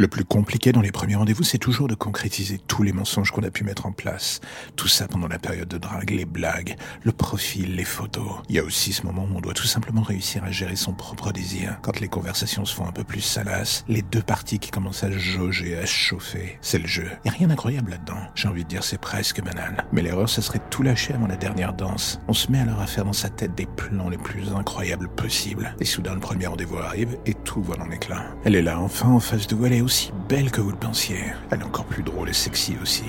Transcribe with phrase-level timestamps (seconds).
[0.00, 3.42] Le plus compliqué dans les premiers rendez-vous, c'est toujours de concrétiser tous les mensonges qu'on
[3.42, 4.40] a pu mettre en place.
[4.76, 8.30] Tout ça pendant la période de drague, les blagues, le profil, les photos.
[8.48, 10.92] Il y a aussi ce moment où on doit tout simplement réussir à gérer son
[10.92, 11.80] propre désir.
[11.82, 15.10] Quand les conversations se font un peu plus salaces, les deux parties qui commencent à
[15.10, 16.60] jauger, à chauffer.
[16.60, 17.10] C'est le jeu.
[17.24, 18.20] Il a rien d'incroyable là-dedans.
[18.36, 19.84] J'ai envie de dire c'est presque banal.
[19.90, 22.20] Mais l'erreur, ça serait de tout lâcher avant la dernière danse.
[22.28, 25.74] On se met alors à faire dans sa tête des plans les plus incroyables possibles.
[25.80, 28.26] Et soudain, le premier rendez-vous arrive et tout vole en éclat.
[28.44, 31.32] Elle est là, enfin, en face de vous, aussi belle que vous le pensiez.
[31.50, 33.06] Elle est encore plus drôle et sexy aussi.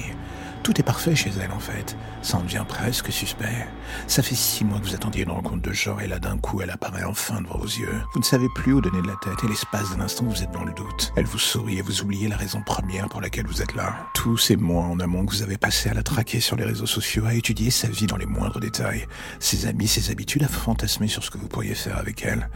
[0.64, 1.98] Tout est parfait chez elle en fait.
[2.22, 3.68] Ça en devient presque suspect.
[4.08, 6.62] Ça fait six mois que vous attendiez une rencontre de genre et là d'un coup
[6.62, 8.02] elle apparaît enfin devant vos yeux.
[8.14, 10.52] Vous ne savez plus où donner de la tête et l'espace d'un instant vous êtes
[10.52, 11.12] dans le doute.
[11.18, 13.98] Elle vous sourit et vous oubliez la raison première pour laquelle vous êtes là.
[14.14, 16.86] Tous ces mois en amont que vous avez passé à la traquer sur les réseaux
[16.86, 19.06] sociaux, à étudier sa vie dans les moindres détails,
[19.42, 22.50] ses amis, ses habitudes, à fantasmer sur ce que vous pourriez faire avec elle.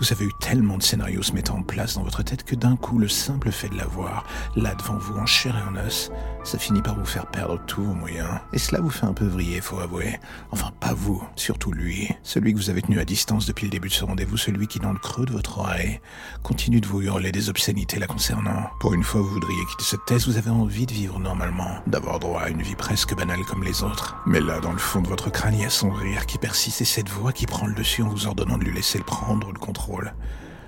[0.00, 2.74] Vous avez eu tellement de scénarios se mettant en place dans votre tête que d'un
[2.74, 4.24] coup, le simple fait de la voir,
[4.56, 6.10] là devant vous, en chair et en os,
[6.42, 8.40] ça finit par vous faire perdre tous vos moyens.
[8.52, 10.18] Et cela vous fait un peu vriller, faut avouer.
[10.50, 12.10] Enfin, pas vous, surtout lui.
[12.24, 14.80] Celui que vous avez tenu à distance depuis le début de ce rendez-vous, celui qui,
[14.80, 16.00] dans le creux de votre oreille,
[16.42, 18.70] continue de vous hurler des obscénités la concernant.
[18.80, 22.18] Pour une fois, vous voudriez quitter cette thèse, vous avez envie de vivre normalement, d'avoir
[22.18, 24.16] droit à une vie presque banale comme les autres.
[24.26, 26.80] Mais là, dans le fond de votre crâne, il y a son rire qui persiste
[26.80, 29.52] et cette voix qui prend le dessus en vous ordonnant de lui laisser le prendre
[29.52, 30.12] le contrôle rôle.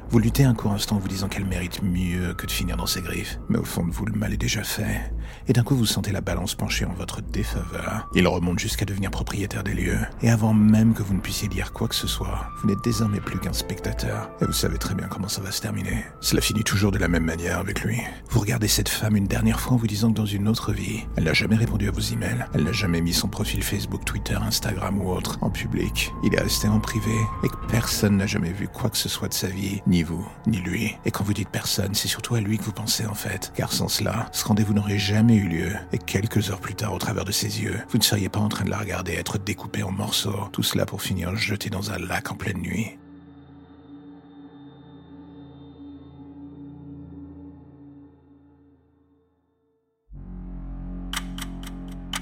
[0.08, 2.86] Vous luttez un court instant en vous disant qu'elle mérite mieux que de finir dans
[2.86, 5.12] ses griffes, mais au fond de vous, le mal est déjà fait.
[5.48, 8.08] Et d'un coup, vous sentez la balance pencher en votre défaveur.
[8.14, 9.98] Il remonte jusqu'à devenir propriétaire des lieux.
[10.22, 13.18] Et avant même que vous ne puissiez dire quoi que ce soit, vous n'êtes désormais
[13.18, 14.30] plus qu'un spectateur.
[14.40, 16.04] Et vous savez très bien comment ça va se terminer.
[16.20, 18.00] Cela finit toujours de la même manière avec lui.
[18.30, 21.04] Vous regardez cette femme une dernière fois en vous disant que dans une autre vie,
[21.16, 22.46] elle n'a jamais répondu à vos emails.
[22.54, 26.12] Elle n'a jamais mis son profil Facebook, Twitter, Instagram ou autre en public.
[26.22, 29.28] Il est resté en privé et que personne n'a jamais vu quoi que ce soit
[29.28, 30.96] de sa vie, ni vous, ni lui.
[31.04, 33.52] Et quand vous dites personne, c'est surtout à lui que vous pensez en fait.
[33.54, 35.72] Car sans cela, ce rendez-vous n'aurait jamais eu lieu.
[35.92, 38.48] Et quelques heures plus tard, au travers de ses yeux, vous ne seriez pas en
[38.48, 40.48] train de la regarder être découpée en morceaux.
[40.52, 42.98] Tout cela pour finir jeté dans un lac en pleine nuit.